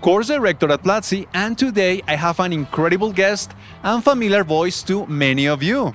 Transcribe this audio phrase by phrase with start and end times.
[0.00, 3.52] course director at Platzi, and today I have an incredible guest
[3.82, 5.92] and familiar voice to many of you.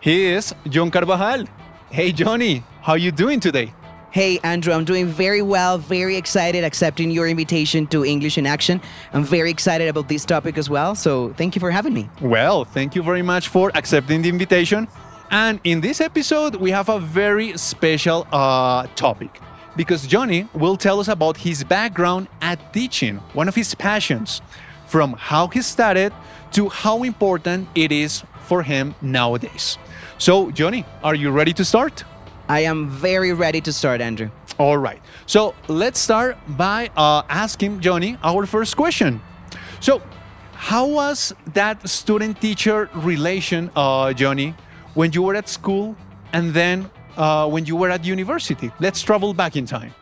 [0.00, 1.46] He is Jhon Carvajal.
[1.90, 3.74] Hey Johnny, how are you doing today?
[4.10, 8.80] Hey, Andrew, I'm doing very well, very excited accepting your invitation to English in Action.
[9.12, 12.08] I'm very excited about this topic as well, so thank you for having me.
[12.22, 14.88] Well, thank you very much for accepting the invitation.
[15.30, 19.40] And in this episode, we have a very special uh, topic
[19.78, 24.42] because Johnny will tell us about his background at teaching, one of his passions,
[24.88, 26.12] from how he started
[26.50, 29.78] to how important it is for him nowadays.
[30.18, 32.02] So, Johnny, are you ready to start?
[32.48, 34.30] I am very ready to start, Andrew.
[34.58, 35.00] All right.
[35.26, 39.20] So let's start by uh, asking Johnny our first question.
[39.78, 40.02] So,
[40.54, 44.56] how was that student teacher relation, uh, Johnny,
[44.94, 45.94] when you were at school
[46.32, 48.70] and then uh, when you were at university?
[48.80, 49.92] Let's travel back in time.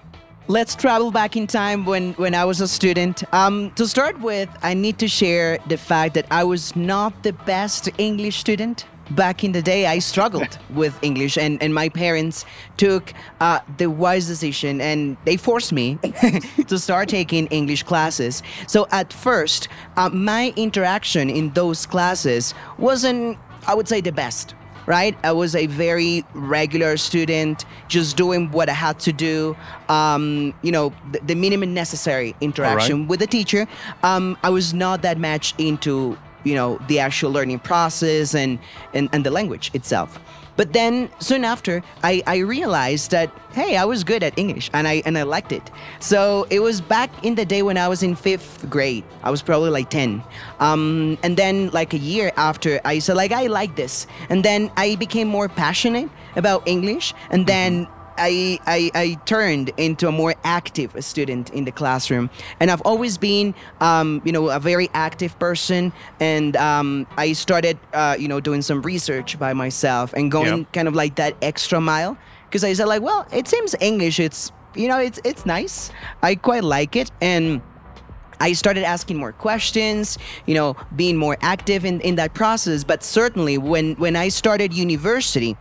[0.49, 3.25] Let's travel back in time when, when I was a student.
[3.35, 7.33] Um, to start with, I need to share the fact that I was not the
[7.33, 8.87] best English student.
[9.11, 12.45] Back in the day, I struggled with English, and, and my parents
[12.77, 15.99] took uh, the wise decision and they forced me
[16.69, 18.43] to start taking English classes.
[18.69, 24.55] So, at first, uh, my interaction in those classes wasn't, I would say, the best
[24.87, 25.17] right?
[25.23, 29.57] I was a very regular student, just doing what I had to do.
[29.89, 33.09] Um, you know, the, the, minimum necessary interaction right.
[33.09, 33.67] with the teacher.
[34.03, 36.17] Um, I was not that much into
[36.47, 38.59] you know the actual learning process and
[38.95, 40.19] and, and the language itself.
[40.57, 44.89] But then soon after, I, I realized that hey, I was good at English and
[44.89, 45.71] I and I liked it.
[46.01, 49.05] So it was back in the day when I was in fifth grade.
[49.23, 50.23] I was probably like ten.
[50.61, 54.71] Um, and then like a year after, I said like I like this, and then
[54.77, 57.87] I became more passionate about English, and then
[58.19, 63.19] I, I, I turned into a more active student in the classroom, and I've always
[63.19, 65.93] been, um, you know, a very active person.
[66.21, 70.73] And um, I started, uh, you know, doing some research by myself and going yep.
[70.73, 72.17] kind of like that extra mile
[72.47, 74.19] because I said like, well, it seems English.
[74.19, 75.91] It's you know, it's it's nice.
[76.23, 77.63] I quite like it, and
[78.41, 82.85] I started asking more questions, you know, being more active in, in that process.
[82.85, 85.57] But certainly when when I started university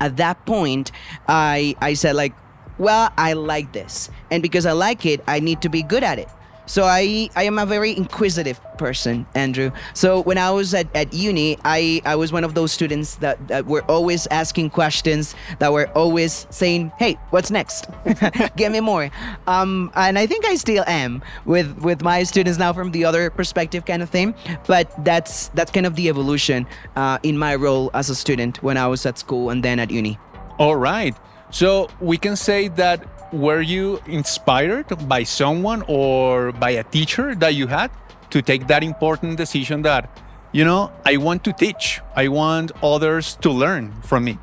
[0.00, 0.90] at that point,
[1.28, 2.34] I I said like,
[2.78, 6.18] well, I like this, and because I like it, I need to be good at
[6.18, 6.28] it.
[6.66, 9.70] So I, I am a very inquisitive person, Andrew.
[9.92, 13.48] So when I was at, at uni, I, I was one of those students that,
[13.48, 17.86] that were always asking questions, that were always saying, hey, what's next?
[18.56, 19.10] Give me more.
[19.46, 23.30] Um, and I think I still am with, with my students now from the other
[23.30, 24.34] perspective kind of thing.
[24.66, 28.76] But that's, that's kind of the evolution uh, in my role as a student when
[28.76, 30.18] I was at school and then at uni.
[30.58, 31.16] All right.
[31.50, 37.54] So we can say that were you inspired by someone or by a teacher that
[37.54, 37.90] you had
[38.30, 40.08] to take that important decision that,
[40.52, 44.38] you know, I want to teach, I want others to learn from me?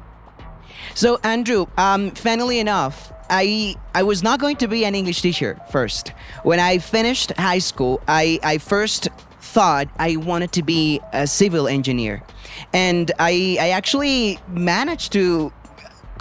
[0.94, 5.58] So, Andrew, um, funnily enough, I I was not going to be an English teacher
[5.72, 6.12] first.
[6.44, 9.08] When I finished high school, I, I first
[9.40, 12.23] thought I wanted to be a civil engineer.
[12.73, 15.52] And I, I actually managed to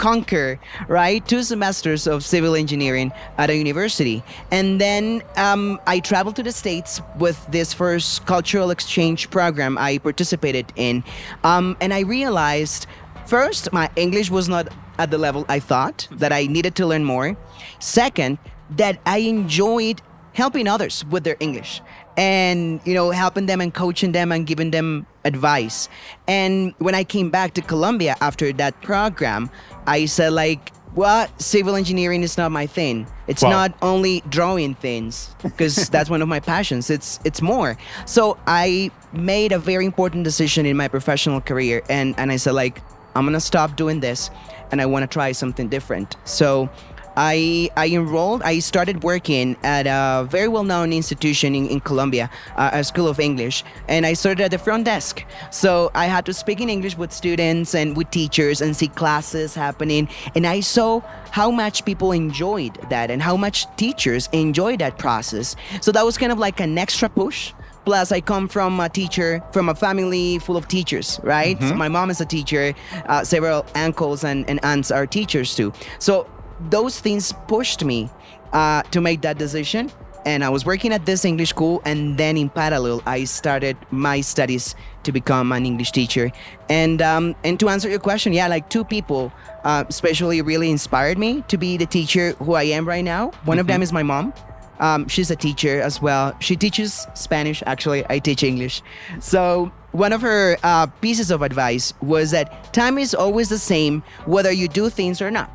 [0.01, 1.25] conquer, right?
[1.27, 4.23] Two semesters of civil engineering at a university.
[4.49, 9.99] And then um, I traveled to the States with this first cultural exchange program I
[9.99, 11.03] participated in.
[11.43, 12.87] Um, and I realized
[13.27, 17.05] first, my English was not at the level I thought, that I needed to learn
[17.05, 17.37] more.
[17.79, 18.39] Second,
[18.71, 20.01] that I enjoyed
[20.33, 21.81] helping others with their English
[22.17, 25.89] and you know helping them and coaching them and giving them advice.
[26.27, 29.49] And when i came back to colombia after that program
[29.87, 33.07] i said like well civil engineering is not my thing.
[33.27, 33.49] It's wow.
[33.49, 36.89] not only drawing things because that's one of my passions.
[36.89, 37.77] It's it's more.
[38.05, 42.53] So i made a very important decision in my professional career and and i said
[42.53, 42.81] like
[43.13, 44.29] i'm gonna stop doing this
[44.71, 46.15] and i want to try something different.
[46.25, 46.69] So
[47.15, 52.29] I, I enrolled, I started working at a very well known institution in, in Colombia,
[52.55, 55.25] uh, a school of English, and I started at the front desk.
[55.51, 59.55] So I had to speak in English with students and with teachers and see classes
[59.55, 60.07] happening.
[60.35, 65.55] And I saw how much people enjoyed that and how much teachers enjoyed that process.
[65.81, 67.53] So that was kind of like an extra push
[67.85, 71.59] Plus, I come from a teacher, from a family full of teachers, right?
[71.61, 72.75] So my mom is a teacher,
[73.07, 75.73] uh, several uncles and, and aunts are teachers too.
[75.97, 76.27] So
[76.69, 78.09] those things pushed me
[78.53, 79.91] uh, to make that decision.
[80.23, 84.21] And I was working at this English school, and then in parallel, I started my
[84.21, 86.31] studies to become an English teacher.
[86.69, 91.17] And um, and to answer your question, yeah, like two people, uh, especially really inspired
[91.17, 93.31] me to be the teacher who I am right now.
[93.45, 94.31] One of them is my mom.
[94.79, 96.35] Um, she's a teacher as well.
[96.39, 97.63] She teaches Spanish.
[97.65, 98.83] Actually, I teach English.
[99.19, 104.03] So one of her uh, pieces of advice was that time is always the same,
[104.25, 105.49] whether you do things or not.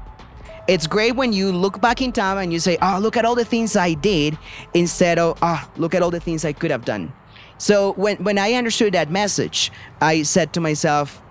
[0.68, 3.34] It's great when you look back in time and you say, "Oh, look at all
[3.34, 4.36] the things I did,"
[4.74, 7.12] instead of, "Oh, look at all the things I could have done."
[7.58, 11.22] So when when I understood that message, I said to myself,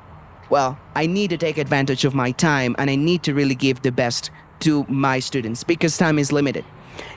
[0.50, 3.82] well, I need to take advantage of my time and I need to really give
[3.82, 6.66] the best to my students because time is limited.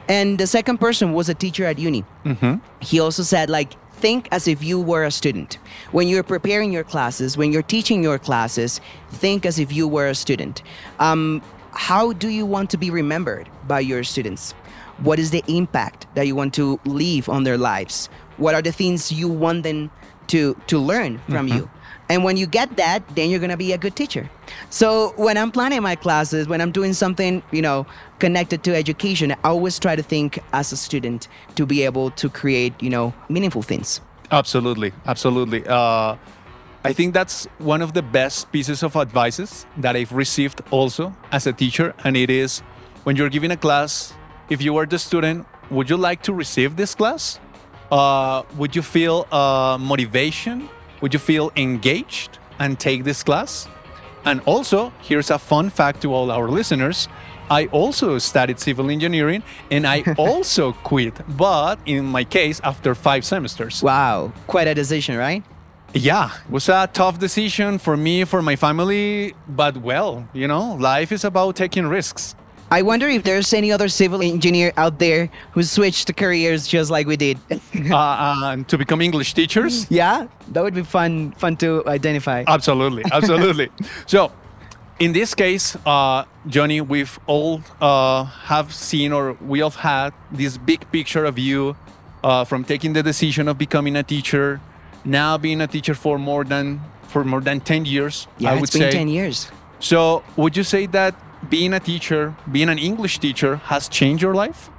[0.09, 2.05] And the second person was a teacher at uni.
[2.25, 2.57] Mm-hmm.
[2.81, 5.59] He also said, like, think as if you were a student.
[5.93, 8.81] When you're preparing your classes, when you're teaching your classes,
[9.11, 10.63] think as if you were a student.
[10.99, 11.43] Um,
[11.73, 14.53] how do you want to be remembered by your students?
[14.99, 18.09] What is the impact that you want to leave on their lives?
[18.37, 19.91] What are the things you want them
[20.29, 21.71] to, to learn from you?
[22.09, 24.31] And when you get that, then you're gonna be a good teacher.
[24.71, 27.87] So when I'm planning my classes, when I'm doing something, you know,
[28.19, 32.31] connected to education, I always try to think as a student to be able to
[32.31, 34.01] create, you know, meaningful things.
[34.31, 35.67] Absolutely, absolutely.
[35.67, 36.17] Uh,
[36.89, 41.47] I think that's one of the best pieces of advices that I've received also as
[41.47, 42.61] a teacher, and it is
[43.05, 44.15] when you're giving a class.
[44.49, 47.41] If you are the student, would you like to receive this class?
[47.93, 50.67] Uh, would you feel uh, motivation?
[51.03, 53.69] Would you feel engaged and take this class?
[54.25, 57.07] And also, here's a fun fact to all our listeners.
[57.51, 63.27] I also studied civil engineering and I also quit, but in my case, after five
[63.27, 63.83] semesters.
[63.83, 65.45] Wow, quite a decision, right?
[65.95, 70.75] Yeah, it was a tough decision for me, for my family, but well, you know,
[70.75, 72.35] life is about taking risks.
[72.71, 77.07] I wonder if there's any other civil engineer out there who switched careers just like
[77.07, 77.39] we did.
[77.91, 79.91] uh, uh, to become English teachers?
[79.91, 82.45] yeah, that would be fun fun to identify.
[82.47, 83.71] Absolutely, absolutely.
[84.07, 84.31] so,
[84.99, 90.59] in this case, uh, Johnny, we've all uh, have seen or we have had this
[90.59, 91.75] big picture of you
[92.23, 94.61] uh, from taking the decision of becoming a teacher,
[95.09, 98.27] now being a teacher for more than for more than ten years.
[98.39, 98.99] yeah, I would it's been say.
[98.99, 99.51] 10 years.
[99.81, 101.15] So, would you say that
[101.49, 104.71] being a teacher, being an English teacher, has changed your life?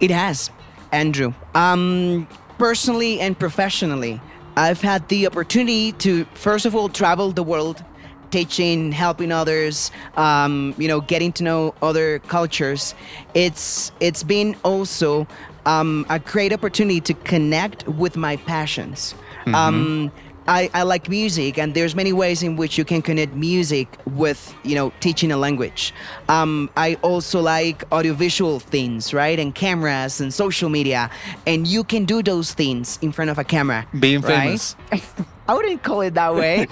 [0.00, 0.50] It has,
[0.90, 1.34] Andrew.
[1.54, 2.26] Um,
[2.58, 4.20] personally and professionally,
[4.56, 7.84] I've had the opportunity to, first of all, travel the world,
[8.30, 12.94] teaching, helping others, um, you know, getting to know other cultures.
[13.34, 15.26] It's it's been also
[15.66, 19.14] um, a great opportunity to connect with my passions.
[19.54, 20.12] Um,
[20.48, 24.54] I, I like music, and there's many ways in which you can connect music with,
[24.62, 25.92] you know, teaching a language.
[26.28, 31.10] Um, I also like audiovisual things, right, and cameras and social media,
[31.46, 33.86] and you can do those things in front of a camera.
[33.98, 34.60] Being right?
[34.60, 34.76] famous.
[35.48, 36.66] I wouldn't call it that way.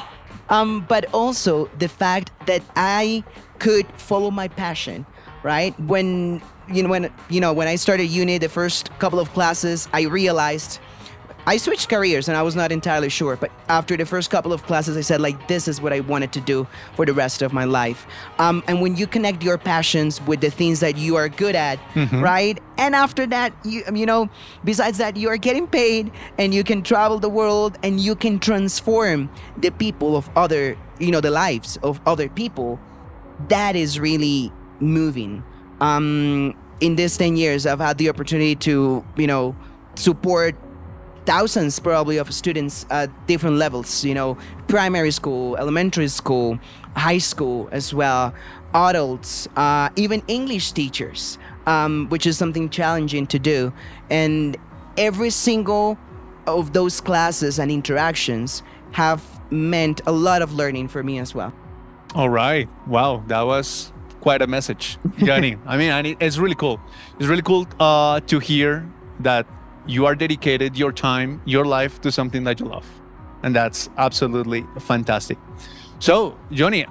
[0.48, 3.22] um, but also the fact that I
[3.60, 5.06] could follow my passion,
[5.44, 5.78] right?
[5.80, 6.42] When
[6.72, 10.02] you know when you know when I started uni, the first couple of classes, I
[10.02, 10.80] realized
[11.50, 13.34] I switched careers and I was not entirely sure.
[13.34, 16.32] But after the first couple of classes, I said like, this is what I wanted
[16.34, 18.06] to do for the rest of my life.
[18.38, 21.80] Um, and when you connect your passions with the things that you are good at,
[22.22, 22.56] right?
[22.78, 24.30] And after that, you you know,
[24.62, 28.38] besides that, you are getting paid and you can travel the world and you can
[28.38, 32.78] transform the people of other, you know, the lives of other people.
[33.48, 35.42] That is really moving.
[35.80, 39.56] Um, in these 10 years, I've had the opportunity to, you know,
[39.96, 40.54] support
[41.30, 46.58] thousands probably of students at different levels you know primary school elementary school
[46.96, 48.34] high school as well
[48.74, 53.72] adults uh, even english teachers um, which is something challenging to do
[54.10, 54.56] and
[54.96, 55.96] every single
[56.48, 59.22] of those classes and interactions have
[59.52, 61.52] meant a lot of learning for me as well
[62.14, 62.68] All right.
[62.88, 65.56] Wow, that was quite a message, Johnny.
[65.72, 66.80] I mean, I, it's really cool.
[67.20, 68.84] It's really cool uh, to hear
[69.20, 69.46] that
[69.90, 72.86] you are dedicated your time, your life to something that you love,
[73.42, 75.38] and that's absolutely fantastic.
[75.98, 76.86] So, Johnny,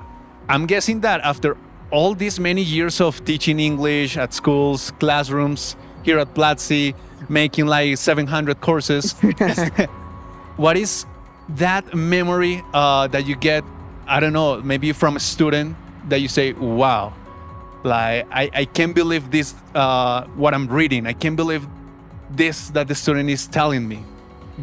[0.48, 1.58] I'm guessing that after
[1.92, 6.94] all these many years of teaching English at schools, classrooms here at Platzi,
[7.28, 9.14] making like 700 courses,
[10.58, 11.06] what is
[11.50, 13.64] that memory uh, that you get
[14.08, 15.76] i don't know maybe from a student
[16.08, 17.14] that you say wow
[17.84, 21.68] like i, I can't believe this uh, what i'm reading i can't believe
[22.30, 24.04] this that the student is telling me.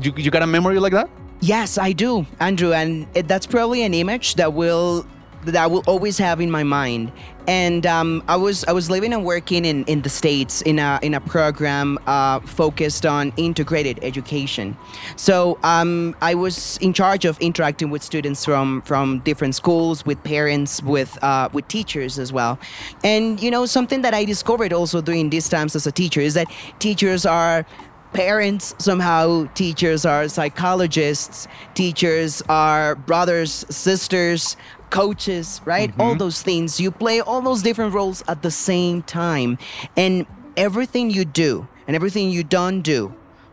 [0.01, 1.09] You, you got a memory like that?
[1.41, 5.07] Yes, I do, Andrew, and it, that's probably an image that will
[5.45, 7.13] that I will always have in my mind.
[7.47, 10.99] And um, I was I was living and working in, in the states in a
[11.03, 14.77] in a program uh, focused on integrated education.
[15.17, 20.23] So um, I was in charge of interacting with students from from different schools, with
[20.25, 22.59] parents, with uh, with teachers as well.
[23.05, 26.35] And you know something that I discovered also during these times as a teacher is
[26.35, 26.49] that
[26.79, 27.65] teachers are
[28.13, 34.57] parents somehow teachers are psychologists teachers are brothers sisters
[34.97, 39.59] coaches right all those things you play all those different roles at the same time
[39.97, 40.27] and
[40.57, 43.13] everything you do and everything you don't do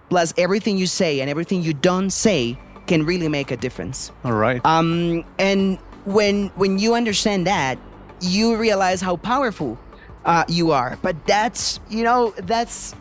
[0.10, 2.58] plus everything you say and everything you don't say
[2.88, 4.60] can really make a difference All right.
[4.66, 7.78] um, and when when you understand that,
[8.22, 9.78] you realize how powerful
[10.26, 10.98] uh, you are.
[11.02, 12.96] But that's you know that's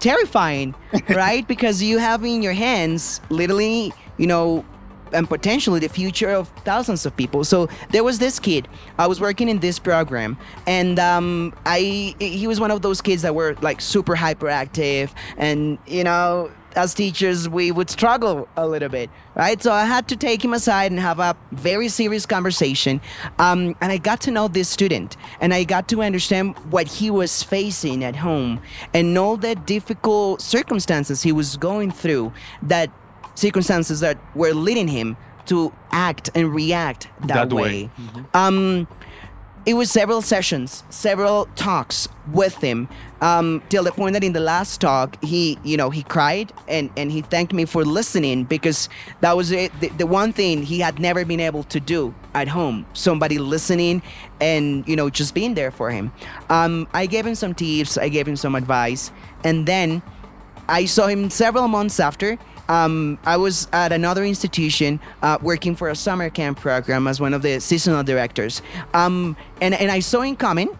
[0.00, 0.74] terrifying,
[1.08, 1.46] right?
[1.46, 4.64] Because you have in your hands literally, you know,
[5.12, 7.44] and potentially the future of thousands of people.
[7.44, 8.68] So there was this kid.
[8.98, 13.22] I was working in this program, and um, I he was one of those kids
[13.22, 16.50] that were like super hyperactive, and you know.
[16.76, 19.62] As teachers, we would struggle a little bit, right?
[19.62, 23.00] So I had to take him aside and have a very serious conversation.
[23.38, 27.12] Um, and I got to know this student, and I got to understand what he
[27.12, 28.60] was facing at home,
[28.92, 32.32] and all the difficult circumstances he was going through.
[32.60, 32.90] That
[33.34, 37.84] circumstances that were leading him to act and react that, That way.
[37.84, 37.90] way.
[38.32, 38.88] Um,
[39.66, 42.86] it was several sessions, several talks with him,
[43.22, 46.90] um, till the point that in the last talk he, you know, he cried and
[46.98, 48.90] and he thanked me for listening because
[49.22, 52.48] that was it, the, the one thing he had never been able to do at
[52.48, 52.84] home.
[52.92, 54.02] Somebody listening
[54.38, 56.12] and you know just being there for him.
[56.50, 59.10] Um, I gave him some tips, I gave him some advice,
[59.44, 60.02] and then
[60.68, 62.38] I saw him several months after.
[62.68, 67.34] Um, I was at another institution uh, working for a summer camp program as one
[67.34, 68.62] of the seasonal directors.
[68.94, 70.76] Um, and, and I saw him coming.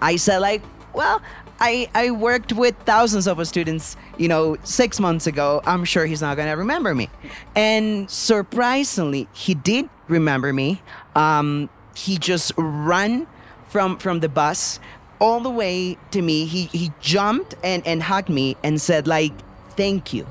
[0.00, 0.62] I said, like,
[0.94, 1.20] well,
[1.60, 5.62] I, I worked with thousands of students, you know, six months ago.
[5.66, 7.08] I'm sure he's not going to remember me.
[7.54, 10.82] And surprisingly, he did remember me.
[11.14, 13.26] Um, he just ran
[13.68, 14.80] from from the bus
[15.20, 16.44] all the way to me.
[16.46, 19.32] He he jumped and, and hugged me and said like,
[19.70, 20.26] "Thank you."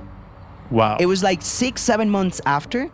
[0.73, 0.97] Wow.
[0.99, 2.89] It was like six seven months after.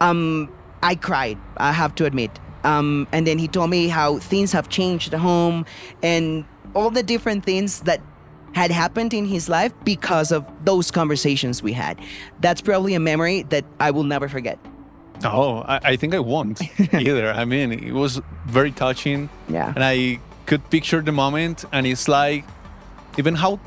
[0.00, 0.52] Um,
[0.82, 1.38] I cried.
[1.56, 2.30] I have to admit.
[2.64, 5.64] Um, and then he told me how things have changed at home
[6.02, 8.00] and all the different things that
[8.52, 11.98] had happened in his life because of those conversations we had.
[12.40, 14.58] That's probably a memory that I will never forget.
[15.24, 16.60] Oh, I, I think I won't
[16.94, 17.30] either.
[17.30, 19.28] I mean, it was very touching.
[19.48, 19.72] Yeah.
[19.74, 22.44] And I could picture the moment, and it's like
[23.18, 23.60] even how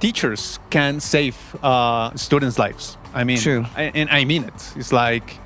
[0.00, 2.96] teachers can save uh, students' lives.
[3.14, 3.64] I mean, True.
[3.76, 4.72] I, and I mean it.
[4.76, 5.38] It's like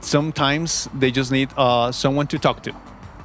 [0.00, 2.72] sometimes they just need uh, someone to talk to,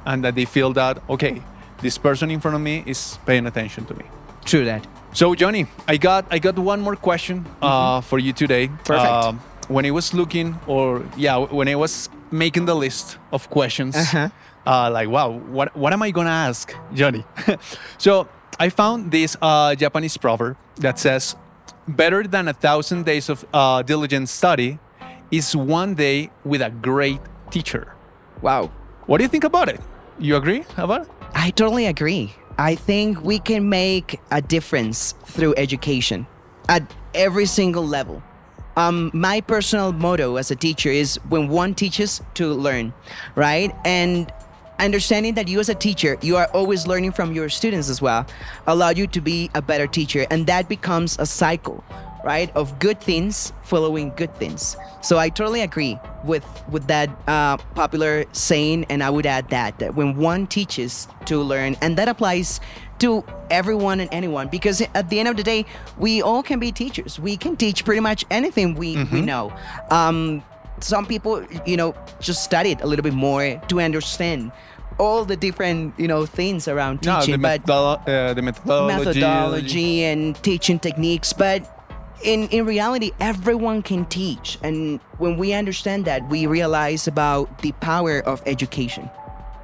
[0.04, 1.42] and that they feel that okay,
[1.82, 4.04] this person in front of me is paying attention to me.
[4.44, 4.86] True that.
[5.12, 8.68] So Johnny, I got I got one more question uh, for you today.
[8.68, 8.84] Mm-hmm.
[8.84, 9.12] Perfect.
[9.12, 13.96] Um, when I was looking, or yeah, when I was making the list of questions,
[13.96, 14.28] Uh-huh.
[14.66, 17.24] uh, like wow, what what am I gonna ask Johnny?
[17.98, 18.28] so
[18.60, 21.34] I found this uh, Japanese proverb that says,
[21.88, 24.78] "Better than a thousand days of uh, diligent study
[25.30, 27.94] is one day with a great teacher."
[28.42, 28.70] Wow.
[29.06, 29.80] What do you think about it?
[30.18, 31.08] You agree about it?
[31.34, 32.34] I totally agree.
[32.58, 36.26] I think we can make a difference through education
[36.68, 36.82] at
[37.14, 38.22] every single level.
[38.76, 42.92] Um, my personal motto as a teacher is when one teaches to learn,
[43.34, 43.74] right?
[43.84, 44.32] And
[44.78, 48.26] understanding that you as a teacher, you are always learning from your students as well,
[48.66, 50.26] allow you to be a better teacher.
[50.30, 51.84] And that becomes a cycle,
[52.24, 52.50] right?
[52.54, 54.76] Of good things following good things.
[55.02, 59.78] So I totally agree with with that uh, popular saying, and I would add that
[59.78, 62.60] that when one teaches to learn, and that applies
[62.98, 65.66] to everyone and anyone, because at the end of the day,
[65.98, 67.20] we all can be teachers.
[67.20, 69.52] We can teach pretty much anything we we know.
[69.90, 70.42] Um,
[70.80, 74.52] some people, you know, just studied a little bit more to understand
[74.98, 79.04] all the different, you know, things around teaching, No, the, but uh, the methodology.
[79.20, 81.60] methodology and teaching techniques but
[82.24, 87.72] in in reality everyone can teach and when we understand that we realize about the
[87.72, 89.10] power of education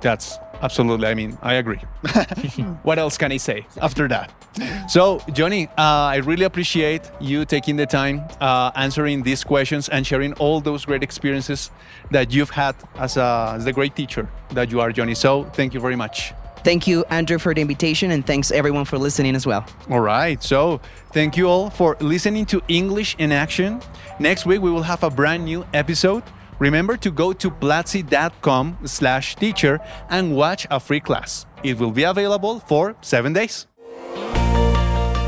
[0.02, 1.08] That's absolutely.
[1.08, 1.78] I mean, I agree.
[2.82, 4.32] what else can I say after that?
[4.88, 10.06] So, Johnny, uh, I really appreciate you taking the time uh, answering these questions and
[10.06, 11.70] sharing all those great experiences
[12.10, 15.14] that you've had as, a, as the great teacher that you are, Johnny.
[15.14, 16.34] So, thank you very much.
[16.64, 19.64] Thank you, Andrew, for the invitation, and thanks everyone for listening as well.
[19.90, 20.40] All right.
[20.42, 20.80] So,
[21.12, 23.80] thank you all for listening to English in Action.
[24.20, 26.22] Next week, we will have a brand new episode.
[26.58, 29.80] Remember to go to platzi.com slash teacher
[30.10, 31.46] and watch a free class.
[31.62, 33.66] It will be available for seven days.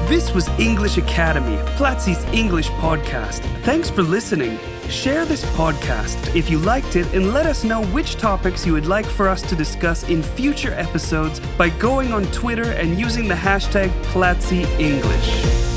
[0.06, 3.40] This was English Academy, Platzi's English podcast.
[3.62, 4.58] Thanks for listening.
[4.90, 8.86] Share this podcast if you liked it and let us know which topics you would
[8.86, 13.34] like for us to discuss in future episodes by going on Twitter and using the
[13.34, 15.73] hashtag Platzi English.